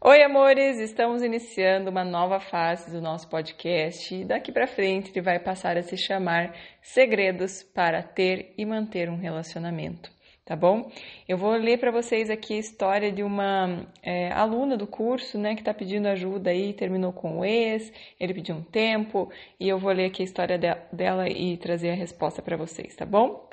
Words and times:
Oi, 0.00 0.22
amores! 0.22 0.78
Estamos 0.78 1.24
iniciando 1.24 1.90
uma 1.90 2.04
nova 2.04 2.38
fase 2.38 2.88
do 2.88 3.00
nosso 3.00 3.28
podcast 3.28 4.14
e 4.14 4.24
daqui 4.24 4.52
para 4.52 4.68
frente 4.68 5.10
ele 5.10 5.20
vai 5.20 5.40
passar 5.40 5.76
a 5.76 5.82
se 5.82 5.96
chamar 5.96 6.54
Segredos 6.80 7.64
para 7.64 8.00
ter 8.00 8.54
e 8.56 8.64
manter 8.64 9.10
um 9.10 9.16
relacionamento, 9.16 10.08
tá 10.44 10.54
bom? 10.54 10.88
Eu 11.28 11.36
vou 11.36 11.50
ler 11.50 11.80
para 11.80 11.90
vocês 11.90 12.30
aqui 12.30 12.54
a 12.54 12.60
história 12.60 13.10
de 13.10 13.24
uma 13.24 13.88
é, 14.00 14.30
aluna 14.30 14.76
do 14.76 14.86
curso, 14.86 15.36
né, 15.36 15.56
que 15.56 15.62
está 15.62 15.74
pedindo 15.74 16.06
ajuda 16.06 16.50
aí, 16.50 16.72
terminou 16.72 17.12
com 17.12 17.40
o 17.40 17.44
ex, 17.44 17.92
ele 18.20 18.34
pediu 18.34 18.54
um 18.54 18.62
tempo 18.62 19.28
e 19.58 19.68
eu 19.68 19.80
vou 19.80 19.90
ler 19.90 20.04
aqui 20.04 20.22
a 20.22 20.24
história 20.24 20.56
de, 20.56 20.72
dela 20.92 21.28
e 21.28 21.56
trazer 21.56 21.90
a 21.90 21.94
resposta 21.94 22.40
para 22.40 22.56
vocês, 22.56 22.94
tá 22.94 23.04
bom? 23.04 23.47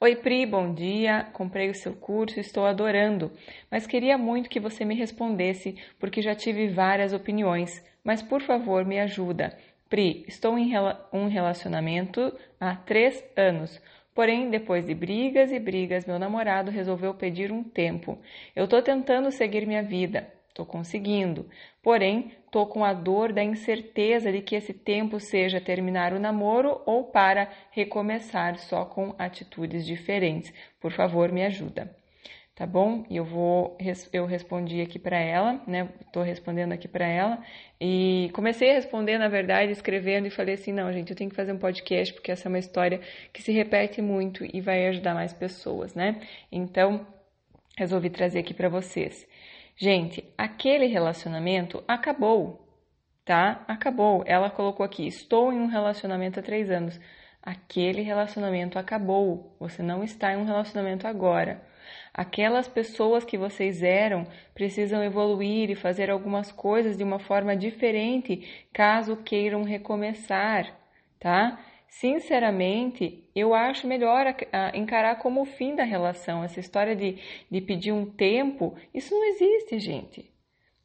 Oi, 0.00 0.14
Pri, 0.14 0.46
bom 0.46 0.72
dia. 0.72 1.26
Comprei 1.32 1.68
o 1.70 1.74
seu 1.74 1.92
curso, 1.92 2.38
estou 2.38 2.64
adorando, 2.64 3.32
mas 3.68 3.84
queria 3.84 4.16
muito 4.16 4.48
que 4.48 4.60
você 4.60 4.84
me 4.84 4.94
respondesse 4.94 5.76
porque 5.98 6.22
já 6.22 6.36
tive 6.36 6.68
várias 6.68 7.12
opiniões. 7.12 7.84
Mas 8.04 8.22
por 8.22 8.40
favor, 8.40 8.84
me 8.84 9.00
ajuda. 9.00 9.58
Pri, 9.90 10.24
estou 10.28 10.56
em 10.56 10.70
um 11.12 11.26
relacionamento 11.26 12.32
há 12.60 12.76
três 12.76 13.24
anos. 13.36 13.82
Porém, 14.14 14.50
depois 14.50 14.86
de 14.86 14.94
brigas 14.94 15.50
e 15.50 15.58
brigas, 15.58 16.06
meu 16.06 16.16
namorado 16.16 16.70
resolveu 16.70 17.12
pedir 17.12 17.50
um 17.50 17.64
tempo. 17.64 18.16
Eu 18.54 18.66
estou 18.66 18.80
tentando 18.80 19.32
seguir 19.32 19.66
minha 19.66 19.82
vida, 19.82 20.32
estou 20.48 20.66
conseguindo. 20.66 21.48
Porém, 21.82 22.32
estou 22.44 22.66
com 22.66 22.84
a 22.84 22.92
dor 22.92 23.32
da 23.32 23.42
incerteza 23.42 24.32
de 24.32 24.42
que 24.42 24.56
esse 24.56 24.72
tempo 24.72 25.20
seja 25.20 25.60
terminar 25.60 26.12
o 26.12 26.18
namoro 26.18 26.80
ou 26.84 27.04
para 27.04 27.50
recomeçar 27.70 28.58
só 28.58 28.84
com 28.84 29.14
atitudes 29.18 29.86
diferentes. 29.86 30.52
Por 30.80 30.92
favor, 30.92 31.30
me 31.30 31.44
ajuda. 31.44 31.94
Tá 32.58 32.66
bom? 32.66 33.04
E 33.08 33.16
eu 33.16 33.24
vou 33.24 33.78
eu 34.12 34.26
respondi 34.26 34.80
aqui 34.80 34.98
para 34.98 35.16
ela, 35.16 35.62
né? 35.64 35.88
Tô 36.12 36.22
respondendo 36.22 36.72
aqui 36.72 36.88
para 36.88 37.06
ela 37.06 37.40
e 37.80 38.30
comecei 38.34 38.72
a 38.72 38.74
responder, 38.74 39.16
na 39.16 39.28
verdade, 39.28 39.70
escrevendo 39.70 40.26
e 40.26 40.30
falei 40.30 40.54
assim: 40.56 40.72
"Não, 40.72 40.92
gente, 40.92 41.10
eu 41.10 41.16
tenho 41.16 41.30
que 41.30 41.36
fazer 41.36 41.52
um 41.52 41.58
podcast 41.58 42.12
porque 42.12 42.32
essa 42.32 42.48
é 42.48 42.50
uma 42.50 42.58
história 42.58 43.00
que 43.32 43.40
se 43.42 43.52
repete 43.52 44.02
muito 44.02 44.44
e 44.44 44.60
vai 44.60 44.88
ajudar 44.88 45.14
mais 45.14 45.32
pessoas, 45.32 45.94
né? 45.94 46.20
Então, 46.50 47.06
resolvi 47.76 48.10
trazer 48.10 48.40
aqui 48.40 48.52
para 48.52 48.68
vocês. 48.68 49.24
Gente, 49.80 50.24
aquele 50.36 50.86
relacionamento 50.86 51.84
acabou, 51.86 52.68
tá? 53.24 53.64
Acabou. 53.68 54.24
Ela 54.26 54.50
colocou 54.50 54.84
aqui: 54.84 55.06
estou 55.06 55.52
em 55.52 55.60
um 55.60 55.68
relacionamento 55.68 56.40
há 56.40 56.42
três 56.42 56.68
anos. 56.68 56.98
Aquele 57.40 58.02
relacionamento 58.02 58.76
acabou. 58.76 59.56
Você 59.60 59.80
não 59.80 60.02
está 60.02 60.32
em 60.32 60.36
um 60.36 60.44
relacionamento 60.44 61.06
agora. 61.06 61.62
Aquelas 62.12 62.66
pessoas 62.66 63.24
que 63.24 63.38
vocês 63.38 63.80
eram 63.80 64.26
precisam 64.52 65.02
evoluir 65.04 65.70
e 65.70 65.76
fazer 65.76 66.10
algumas 66.10 66.50
coisas 66.50 66.96
de 66.96 67.04
uma 67.04 67.20
forma 67.20 67.56
diferente 67.56 68.66
caso 68.72 69.16
queiram 69.16 69.62
recomeçar, 69.62 70.76
tá? 71.20 71.56
Sinceramente, 71.88 73.28
eu 73.34 73.54
acho 73.54 73.86
melhor 73.86 74.26
encarar 74.74 75.16
como 75.16 75.42
o 75.42 75.46
fim 75.46 75.74
da 75.74 75.84
relação. 75.84 76.44
Essa 76.44 76.60
história 76.60 76.94
de, 76.94 77.16
de 77.50 77.60
pedir 77.60 77.92
um 77.92 78.06
tempo, 78.06 78.76
isso 78.94 79.14
não 79.14 79.24
existe, 79.24 79.78
gente. 79.78 80.30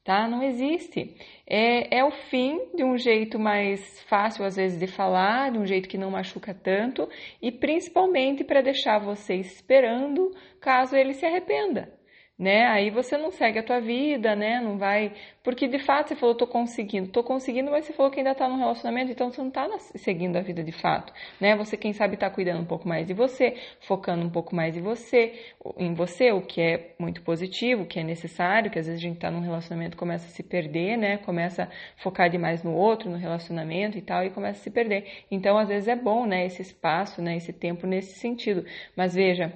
Tá? 0.03 0.27
Não 0.27 0.43
existe. 0.43 1.15
É, 1.47 1.99
é 1.99 2.03
o 2.03 2.11
fim 2.11 2.59
de 2.75 2.83
um 2.83 2.97
jeito 2.97 3.39
mais 3.39 4.01
fácil, 4.03 4.43
às 4.43 4.55
vezes, 4.55 4.77
de 4.79 4.87
falar, 4.87 5.51
de 5.51 5.59
um 5.59 5.65
jeito 5.65 5.87
que 5.87 5.97
não 5.97 6.11
machuca 6.11 6.53
tanto, 6.53 7.07
e 7.41 7.51
principalmente 7.51 8.43
para 8.43 8.61
deixar 8.61 8.99
você 8.99 9.35
esperando 9.35 10.31
caso 10.59 10.95
ele 10.95 11.13
se 11.13 11.25
arrependa 11.25 12.02
né? 12.37 12.65
Aí 12.67 12.89
você 12.89 13.17
não 13.17 13.31
segue 13.31 13.59
a 13.59 13.63
tua 13.63 13.79
vida, 13.79 14.35
né? 14.35 14.59
Não 14.59 14.77
vai. 14.77 15.13
Porque 15.43 15.67
de 15.67 15.77
fato 15.79 16.09
você 16.09 16.15
falou, 16.15 16.35
tô 16.35 16.47
conseguindo, 16.47 17.09
tô 17.09 17.23
conseguindo, 17.23 17.69
mas 17.69 17.85
você 17.85 17.93
falou 17.93 18.11
que 18.11 18.19
ainda 18.19 18.33
tá 18.33 18.49
num 18.49 18.57
relacionamento, 18.57 19.11
então 19.11 19.31
você 19.31 19.41
não 19.41 19.51
tá 19.51 19.67
seguindo 19.95 20.35
a 20.37 20.41
vida 20.41 20.63
de 20.63 20.71
fato, 20.71 21.13
né? 21.39 21.55
Você, 21.55 21.77
quem 21.77 21.93
sabe, 21.93 22.17
tá 22.17 22.29
cuidando 22.29 22.61
um 22.61 22.65
pouco 22.65 22.87
mais 22.87 23.05
de 23.05 23.13
você, 23.13 23.55
focando 23.81 24.25
um 24.25 24.29
pouco 24.29 24.55
mais 24.55 24.75
em 24.75 24.81
você, 24.81 25.33
em 25.77 25.93
você, 25.93 26.31
o 26.31 26.41
que 26.41 26.61
é 26.61 26.95
muito 26.99 27.21
positivo, 27.21 27.83
o 27.83 27.85
que 27.85 27.99
é 27.99 28.03
necessário, 28.03 28.71
que 28.71 28.79
às 28.79 28.87
vezes 28.87 28.99
a 28.99 29.07
gente 29.07 29.19
tá 29.19 29.29
num 29.29 29.41
relacionamento 29.41 29.95
começa 29.97 30.25
a 30.25 30.29
se 30.29 30.43
perder, 30.43 30.97
né? 30.97 31.17
Começa 31.17 31.63
a 31.63 31.67
focar 32.01 32.29
demais 32.29 32.63
no 32.63 32.73
outro, 32.73 33.09
no 33.09 33.17
relacionamento 33.17 33.97
e 33.97 34.01
tal, 34.01 34.25
e 34.25 34.29
começa 34.31 34.59
a 34.59 34.63
se 34.63 34.71
perder. 34.71 35.05
Então, 35.29 35.57
às 35.57 35.67
vezes 35.67 35.87
é 35.87 35.95
bom, 35.95 36.25
né? 36.25 36.45
Esse 36.45 36.61
espaço, 36.61 37.21
né? 37.21 37.37
Esse 37.37 37.53
tempo 37.53 37.85
nesse 37.85 38.19
sentido. 38.19 38.65
Mas 38.95 39.13
veja, 39.13 39.53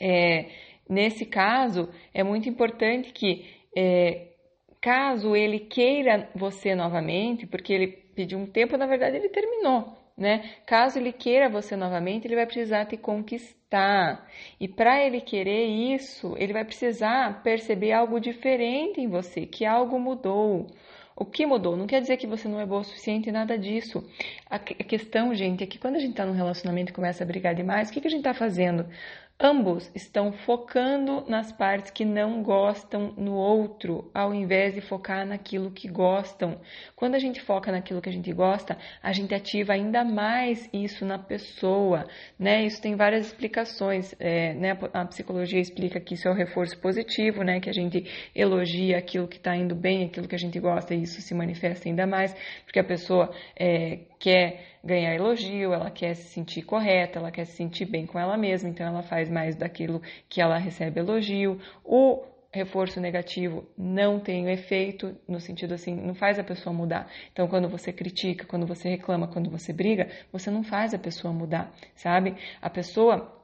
é 0.00 0.67
Nesse 0.88 1.26
caso, 1.26 1.88
é 2.14 2.22
muito 2.22 2.48
importante 2.48 3.12
que, 3.12 3.46
é, 3.76 4.28
caso 4.80 5.36
ele 5.36 5.60
queira 5.60 6.28
você 6.34 6.74
novamente, 6.74 7.46
porque 7.46 7.72
ele 7.72 7.88
pediu 7.88 8.38
um 8.38 8.46
tempo, 8.46 8.76
na 8.76 8.86
verdade 8.86 9.16
ele 9.16 9.28
terminou, 9.28 9.96
né? 10.16 10.54
Caso 10.66 10.98
ele 10.98 11.12
queira 11.12 11.48
você 11.48 11.76
novamente, 11.76 12.26
ele 12.26 12.34
vai 12.34 12.46
precisar 12.46 12.86
te 12.86 12.96
conquistar. 12.96 14.26
E 14.58 14.66
para 14.66 15.04
ele 15.04 15.20
querer 15.20 15.66
isso, 15.66 16.34
ele 16.38 16.52
vai 16.52 16.64
precisar 16.64 17.42
perceber 17.42 17.92
algo 17.92 18.18
diferente 18.18 19.00
em 19.00 19.08
você, 19.08 19.46
que 19.46 19.64
algo 19.64 20.00
mudou. 20.00 20.66
O 21.14 21.24
que 21.24 21.44
mudou? 21.44 21.76
Não 21.76 21.86
quer 21.86 22.00
dizer 22.00 22.16
que 22.16 22.28
você 22.28 22.46
não 22.46 22.60
é 22.60 22.64
boa 22.64 22.80
o 22.80 22.84
suficiente, 22.84 23.32
nada 23.32 23.58
disso. 23.58 24.08
A 24.48 24.58
questão, 24.58 25.34
gente, 25.34 25.64
é 25.64 25.66
que 25.66 25.76
quando 25.76 25.96
a 25.96 25.98
gente 25.98 26.12
está 26.12 26.24
num 26.24 26.32
relacionamento 26.32 26.92
e 26.92 26.94
começa 26.94 27.24
a 27.24 27.26
brigar 27.26 27.56
demais, 27.56 27.90
o 27.90 27.92
que, 27.92 28.00
que 28.00 28.06
a 28.06 28.10
gente 28.10 28.20
está 28.20 28.32
fazendo? 28.32 28.86
Ambos 29.40 29.88
estão 29.94 30.32
focando 30.32 31.24
nas 31.28 31.52
partes 31.52 31.92
que 31.92 32.04
não 32.04 32.42
gostam 32.42 33.14
no 33.16 33.34
outro, 33.34 34.10
ao 34.12 34.34
invés 34.34 34.74
de 34.74 34.80
focar 34.80 35.24
naquilo 35.24 35.70
que 35.70 35.86
gostam. 35.86 36.60
Quando 36.96 37.14
a 37.14 37.20
gente 37.20 37.40
foca 37.40 37.70
naquilo 37.70 38.02
que 38.02 38.08
a 38.08 38.12
gente 38.12 38.32
gosta, 38.32 38.76
a 39.00 39.12
gente 39.12 39.32
ativa 39.32 39.74
ainda 39.74 40.02
mais 40.02 40.68
isso 40.72 41.04
na 41.04 41.20
pessoa, 41.20 42.08
né? 42.36 42.64
Isso 42.64 42.82
tem 42.82 42.96
várias 42.96 43.28
explicações, 43.28 44.12
é, 44.18 44.54
né? 44.54 44.76
A 44.92 45.04
psicologia 45.04 45.60
explica 45.60 46.00
que 46.00 46.14
isso 46.14 46.26
é 46.26 46.32
o 46.32 46.34
reforço 46.34 46.76
positivo, 46.80 47.44
né? 47.44 47.60
Que 47.60 47.70
a 47.70 47.72
gente 47.72 48.04
elogia 48.34 48.98
aquilo 48.98 49.28
que 49.28 49.36
está 49.36 49.54
indo 49.54 49.76
bem, 49.76 50.06
aquilo 50.06 50.26
que 50.26 50.34
a 50.34 50.38
gente 50.38 50.58
gosta, 50.58 50.96
e 50.96 51.04
isso 51.04 51.22
se 51.22 51.32
manifesta 51.32 51.88
ainda 51.88 52.08
mais, 52.08 52.34
porque 52.64 52.80
a 52.80 52.84
pessoa 52.84 53.32
é, 53.54 54.00
quer 54.18 54.78
ganhar 54.84 55.14
elogio, 55.14 55.72
ela 55.72 55.90
quer 55.90 56.14
se 56.14 56.28
sentir 56.28 56.62
correta, 56.62 57.18
ela 57.18 57.30
quer 57.30 57.44
se 57.44 57.56
sentir 57.56 57.86
bem 57.86 58.06
com 58.06 58.18
ela 58.18 58.36
mesma, 58.36 58.68
então 58.68 58.86
ela 58.86 59.02
faz 59.02 59.28
mais 59.30 59.56
daquilo 59.56 60.02
que 60.28 60.40
ela 60.40 60.58
recebe 60.58 61.00
elogio. 61.00 61.60
O 61.84 62.24
reforço 62.52 63.00
negativo 63.00 63.68
não 63.76 64.18
tem 64.18 64.50
efeito 64.50 65.16
no 65.28 65.38
sentido 65.38 65.74
assim, 65.74 65.94
não 65.94 66.14
faz 66.14 66.38
a 66.38 66.44
pessoa 66.44 66.74
mudar. 66.74 67.08
Então, 67.32 67.46
quando 67.46 67.68
você 67.68 67.92
critica, 67.92 68.46
quando 68.46 68.66
você 68.66 68.88
reclama, 68.88 69.28
quando 69.28 69.50
você 69.50 69.72
briga, 69.72 70.08
você 70.32 70.50
não 70.50 70.62
faz 70.62 70.94
a 70.94 70.98
pessoa 70.98 71.32
mudar, 71.32 71.72
sabe? 71.94 72.34
A 72.60 72.70
pessoa 72.70 73.34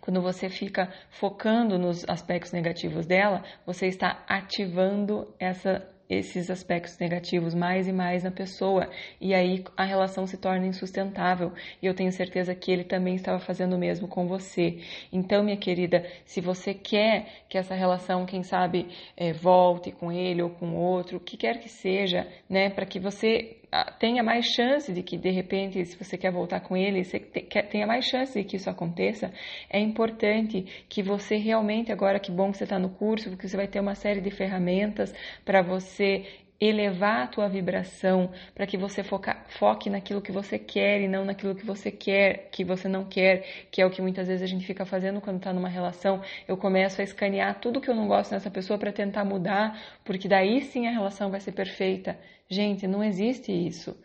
quando 0.00 0.20
você 0.20 0.50
fica 0.50 0.92
focando 1.08 1.78
nos 1.78 2.06
aspectos 2.06 2.52
negativos 2.52 3.06
dela, 3.06 3.42
você 3.64 3.86
está 3.86 4.22
ativando 4.28 5.34
essa 5.40 5.82
esses 6.08 6.50
aspectos 6.50 6.98
negativos 6.98 7.54
mais 7.54 7.88
e 7.88 7.92
mais 7.92 8.22
na 8.22 8.30
pessoa 8.30 8.88
e 9.20 9.32
aí 9.34 9.64
a 9.76 9.84
relação 9.84 10.26
se 10.26 10.36
torna 10.36 10.66
insustentável 10.66 11.52
e 11.80 11.86
eu 11.86 11.94
tenho 11.94 12.12
certeza 12.12 12.54
que 12.54 12.70
ele 12.70 12.84
também 12.84 13.14
estava 13.14 13.38
fazendo 13.38 13.74
o 13.74 13.78
mesmo 13.78 14.06
com 14.06 14.26
você. 14.26 14.78
Então, 15.12 15.42
minha 15.42 15.56
querida, 15.56 16.04
se 16.24 16.40
você 16.40 16.74
quer 16.74 17.44
que 17.48 17.56
essa 17.56 17.74
relação, 17.74 18.26
quem 18.26 18.42
sabe, 18.42 18.88
é, 19.16 19.32
volte 19.32 19.90
com 19.90 20.12
ele 20.12 20.42
ou 20.42 20.50
com 20.50 20.74
outro, 20.74 21.16
o 21.16 21.20
que 21.20 21.36
quer 21.36 21.58
que 21.58 21.68
seja, 21.68 22.26
né, 22.48 22.68
para 22.70 22.86
que 22.86 22.98
você 22.98 23.56
tenha 23.98 24.22
mais 24.22 24.46
chance 24.46 24.92
de 24.92 25.02
que 25.02 25.16
de 25.16 25.30
repente, 25.30 25.84
se 25.84 25.96
você 25.96 26.16
quer 26.16 26.30
voltar 26.30 26.60
com 26.60 26.76
ele, 26.76 27.02
você 27.02 27.18
tenha 27.18 27.86
mais 27.86 28.04
chance 28.04 28.38
de 28.38 28.44
que 28.44 28.56
isso 28.56 28.70
aconteça, 28.70 29.32
é 29.68 29.80
importante 29.80 30.84
que 30.88 31.02
você 31.02 31.36
realmente, 31.36 31.90
agora 31.90 32.20
que 32.20 32.30
bom 32.30 32.52
que 32.52 32.58
você 32.58 32.64
está 32.64 32.78
no 32.78 32.90
curso, 32.90 33.30
porque 33.30 33.48
você 33.48 33.56
vai 33.56 33.66
ter 33.66 33.80
uma 33.80 33.94
série 33.94 34.20
de 34.20 34.30
ferramentas 34.30 35.12
para 35.44 35.62
você 35.62 36.24
elevar 36.60 37.24
a 37.24 37.26
tua 37.26 37.48
vibração, 37.48 38.30
para 38.54 38.66
que 38.66 38.76
você 38.76 39.02
foca, 39.02 39.36
foque 39.58 39.90
naquilo 39.90 40.22
que 40.22 40.32
você 40.32 40.58
quer 40.58 41.00
e 41.00 41.08
não 41.08 41.24
naquilo 41.24 41.54
que 41.54 41.64
você 41.64 41.90
quer, 41.90 42.48
que 42.50 42.64
você 42.64 42.88
não 42.88 43.04
quer, 43.04 43.66
que 43.70 43.82
é 43.82 43.86
o 43.86 43.90
que 43.90 44.00
muitas 44.00 44.28
vezes 44.28 44.42
a 44.42 44.46
gente 44.46 44.64
fica 44.66 44.84
fazendo 44.86 45.20
quando 45.20 45.38
está 45.38 45.52
numa 45.52 45.68
relação. 45.68 46.22
Eu 46.46 46.56
começo 46.56 47.00
a 47.00 47.04
escanear 47.04 47.60
tudo 47.60 47.80
que 47.80 47.90
eu 47.90 47.94
não 47.94 48.06
gosto 48.08 48.32
nessa 48.32 48.50
pessoa 48.50 48.78
para 48.78 48.92
tentar 48.92 49.24
mudar, 49.24 49.78
porque 50.04 50.28
daí 50.28 50.62
sim 50.62 50.86
a 50.86 50.90
relação 50.90 51.30
vai 51.30 51.40
ser 51.40 51.52
perfeita. 51.52 52.18
Gente, 52.48 52.86
não 52.86 53.02
existe 53.02 53.52
isso. 53.52 53.96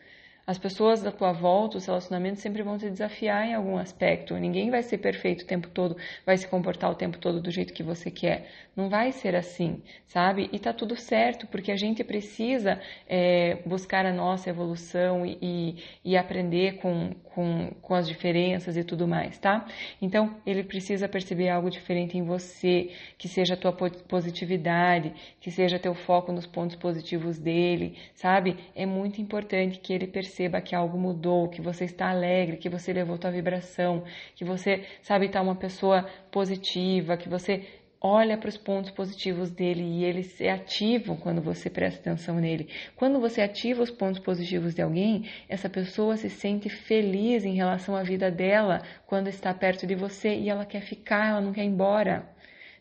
As 0.50 0.58
pessoas 0.58 1.04
da 1.04 1.12
tua 1.12 1.32
volta, 1.32 1.78
os 1.78 1.86
relacionamentos 1.86 2.42
sempre 2.42 2.64
vão 2.64 2.76
te 2.76 2.90
desafiar 2.90 3.46
em 3.46 3.54
algum 3.54 3.78
aspecto. 3.78 4.34
Ninguém 4.34 4.72
vai 4.72 4.82
ser 4.82 4.98
perfeito 4.98 5.44
o 5.44 5.46
tempo 5.46 5.68
todo, 5.70 5.96
vai 6.26 6.36
se 6.38 6.48
comportar 6.48 6.90
o 6.90 6.96
tempo 6.96 7.20
todo 7.20 7.40
do 7.40 7.52
jeito 7.52 7.72
que 7.72 7.84
você 7.84 8.10
quer. 8.10 8.48
Não 8.76 8.90
vai 8.90 9.12
ser 9.12 9.36
assim, 9.36 9.84
sabe? 10.08 10.50
E 10.52 10.58
tá 10.58 10.74
tudo 10.74 10.96
certo, 10.96 11.46
porque 11.46 11.72
a 11.72 11.76
gente 11.76 12.04
precisa 12.04 12.82
é, 13.08 13.60
buscar 13.64 14.08
a 14.08 14.12
nossa 14.12 14.50
evolução 14.50 15.24
e, 15.24 15.38
e, 15.40 15.76
e 16.04 16.18
aprender 16.18 16.78
com, 16.78 17.12
com, 17.26 17.70
com 17.80 17.94
as 17.94 18.08
diferenças 18.08 18.76
e 18.76 18.84
tudo 18.84 19.08
mais, 19.08 19.38
tá? 19.38 19.68
Então, 20.02 20.36
ele 20.48 20.64
precisa 20.64 21.08
perceber 21.08 21.50
algo 21.50 21.70
diferente 21.70 22.18
em 22.18 22.24
você, 22.24 22.90
que 23.20 23.28
seja 23.28 23.54
a 23.54 23.58
tua 23.58 23.72
positividade, 23.72 25.14
que 25.40 25.52
seja 25.52 25.78
teu 25.78 25.94
foco 25.94 26.32
nos 26.32 26.48
pontos 26.48 26.76
positivos 26.76 27.38
dele, 27.38 27.96
sabe? 28.16 28.58
É 28.74 28.88
muito 28.88 29.22
importante 29.22 29.78
que 29.78 29.94
ele 29.94 30.08
perceba 30.08 30.39
que 30.64 30.76
algo 30.76 30.98
mudou, 30.98 31.50
que 31.50 31.62
você 31.62 31.86
está 31.86 32.10
alegre, 32.10 32.58
que 32.58 32.70
você 32.70 32.94
levou 32.94 33.18
tua 33.18 33.32
vibração, 33.32 34.04
que 34.36 34.46
você, 34.46 34.86
sabe, 35.02 35.28
tá 35.28 35.42
uma 35.42 35.56
pessoa 35.56 36.08
positiva, 36.32 37.18
que 37.18 37.28
você 37.28 37.66
olha 38.02 38.38
para 38.38 38.48
os 38.48 38.58
pontos 38.58 38.92
positivos 38.92 39.52
dele 39.52 39.84
e 39.84 40.06
eles 40.06 40.28
se 40.28 40.48
ativam 40.48 41.18
quando 41.18 41.42
você 41.42 41.70
presta 41.70 42.00
atenção 42.00 42.36
nele. 42.36 42.70
Quando 42.96 43.20
você 43.20 43.42
ativa 43.42 43.84
os 43.84 43.92
pontos 43.92 44.20
positivos 44.20 44.74
de 44.74 44.82
alguém, 44.82 45.26
essa 45.50 45.70
pessoa 45.70 46.16
se 46.16 46.30
sente 46.30 46.70
feliz 46.70 47.44
em 47.44 47.56
relação 47.56 47.96
à 47.96 48.04
vida 48.04 48.32
dela 48.32 48.82
quando 49.06 49.28
está 49.28 49.54
perto 49.54 49.86
de 49.86 49.96
você 49.96 50.34
e 50.36 50.50
ela 50.50 50.66
quer 50.66 50.82
ficar, 50.82 51.30
ela 51.32 51.42
não 51.42 51.52
quer 51.52 51.64
ir 51.64 51.68
embora. 51.68 52.39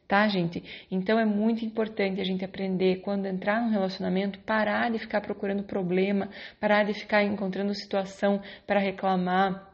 Tá, 0.08 0.26
gente? 0.26 0.64
Então 0.90 1.18
é 1.18 1.26
muito 1.26 1.62
importante 1.66 2.18
a 2.18 2.24
gente 2.24 2.42
aprender 2.42 3.02
quando 3.02 3.26
entrar 3.26 3.60
num 3.60 3.68
relacionamento, 3.68 4.38
parar 4.38 4.90
de 4.90 4.98
ficar 4.98 5.20
procurando 5.20 5.62
problema, 5.62 6.30
parar 6.58 6.84
de 6.84 6.94
ficar 6.94 7.22
encontrando 7.22 7.74
situação 7.74 8.40
para 8.66 8.80
reclamar, 8.80 9.68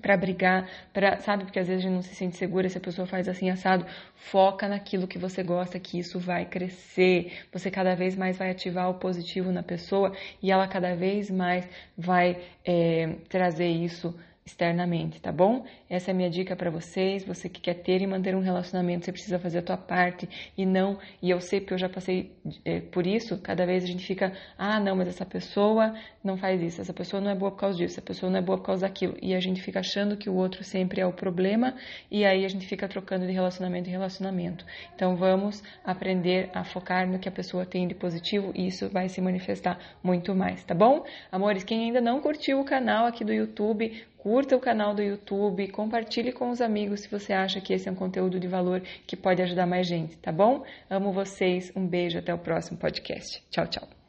para 0.00 0.16
brigar, 0.16 0.70
para, 0.92 1.18
sabe, 1.18 1.44
porque 1.44 1.58
às 1.58 1.66
vezes 1.66 1.84
a 1.84 1.88
gente 1.88 1.94
não 1.96 2.02
se 2.02 2.14
sente 2.14 2.36
segura 2.36 2.68
se 2.68 2.78
a 2.78 2.80
pessoa 2.80 3.08
faz 3.08 3.28
assim 3.28 3.50
assado. 3.50 3.84
Foca 4.14 4.68
naquilo 4.68 5.08
que 5.08 5.18
você 5.18 5.42
gosta, 5.42 5.80
que 5.80 5.98
isso 5.98 6.20
vai 6.20 6.44
crescer. 6.44 7.32
Você 7.52 7.68
cada 7.68 7.96
vez 7.96 8.14
mais 8.16 8.38
vai 8.38 8.52
ativar 8.52 8.88
o 8.88 9.00
positivo 9.00 9.50
na 9.50 9.64
pessoa 9.64 10.12
e 10.40 10.52
ela 10.52 10.68
cada 10.68 10.94
vez 10.94 11.28
mais 11.28 11.68
vai 11.98 12.40
é, 12.64 13.16
trazer 13.28 13.68
isso 13.68 14.16
externamente, 14.44 15.20
tá 15.20 15.30
bom? 15.30 15.64
Essa 15.88 16.10
é 16.10 16.12
a 16.12 16.14
minha 16.14 16.28
dica 16.28 16.56
para 16.56 16.70
vocês. 16.70 17.24
Você 17.24 17.48
que 17.48 17.60
quer 17.60 17.74
ter 17.74 18.02
e 18.02 18.06
manter 18.06 18.34
um 18.34 18.40
relacionamento, 18.40 19.04
você 19.04 19.12
precisa 19.12 19.38
fazer 19.38 19.58
a 19.58 19.62
tua 19.62 19.76
parte 19.76 20.28
e 20.58 20.66
não. 20.66 20.98
E 21.22 21.30
eu 21.30 21.40
sei 21.40 21.60
porque 21.60 21.74
eu 21.74 21.78
já 21.78 21.88
passei 21.88 22.32
é, 22.64 22.80
por 22.80 23.06
isso. 23.06 23.38
Cada 23.38 23.64
vez 23.64 23.84
a 23.84 23.86
gente 23.86 24.04
fica, 24.04 24.32
ah, 24.58 24.80
não, 24.80 24.96
mas 24.96 25.08
essa 25.08 25.24
pessoa 25.24 25.94
não 26.24 26.36
faz 26.36 26.60
isso, 26.60 26.80
essa 26.80 26.92
pessoa 26.92 27.20
não 27.20 27.30
é 27.30 27.34
boa 27.34 27.50
por 27.50 27.58
causa 27.58 27.78
disso, 27.78 27.94
essa 27.94 28.02
pessoa 28.02 28.30
não 28.30 28.38
é 28.38 28.42
boa 28.42 28.58
por 28.58 28.66
causa 28.66 28.82
daquilo. 28.82 29.16
E 29.22 29.34
a 29.34 29.40
gente 29.40 29.62
fica 29.62 29.80
achando 29.80 30.16
que 30.16 30.28
o 30.28 30.34
outro 30.34 30.64
sempre 30.64 31.00
é 31.00 31.06
o 31.06 31.12
problema 31.12 31.74
e 32.10 32.24
aí 32.24 32.44
a 32.44 32.48
gente 32.48 32.66
fica 32.66 32.88
trocando 32.88 33.26
de 33.26 33.32
relacionamento 33.32 33.88
em 33.88 33.92
relacionamento. 33.92 34.64
Então 34.94 35.16
vamos 35.16 35.62
aprender 35.84 36.50
a 36.54 36.64
focar 36.64 37.08
no 37.08 37.18
que 37.18 37.28
a 37.28 37.32
pessoa 37.32 37.64
tem 37.64 37.86
de 37.86 37.94
positivo 37.94 38.52
e 38.54 38.66
isso 38.66 38.88
vai 38.88 39.08
se 39.08 39.20
manifestar 39.20 39.78
muito 40.02 40.34
mais, 40.34 40.64
tá 40.64 40.74
bom? 40.74 41.04
Amores, 41.30 41.64
quem 41.64 41.84
ainda 41.84 42.00
não 42.00 42.20
curtiu 42.20 42.60
o 42.60 42.64
canal 42.64 43.06
aqui 43.06 43.24
do 43.24 43.32
YouTube, 43.32 44.04
curta 44.22 44.54
o 44.54 44.60
canal 44.60 44.94
do 44.94 45.02
YouTube, 45.02 45.66
compartilhe 45.72 46.30
com 46.30 46.50
os 46.50 46.60
amigos 46.60 47.00
se 47.00 47.08
você 47.08 47.32
acha 47.32 47.60
que 47.60 47.72
esse 47.72 47.88
é 47.88 47.92
um 47.92 47.96
conteúdo 47.96 48.38
de 48.38 48.46
valor 48.46 48.80
que 49.04 49.16
pode 49.16 49.42
ajudar 49.42 49.66
mais 49.66 49.84
gente, 49.84 50.16
tá 50.16 50.30
bom? 50.30 50.64
Amo 50.88 51.10
vocês, 51.10 51.72
um 51.74 51.84
beijo, 51.84 52.20
até 52.20 52.32
o 52.32 52.38
próximo 52.38 52.78
podcast. 52.78 53.42
Tchau, 53.50 53.66
tchau. 53.66 54.01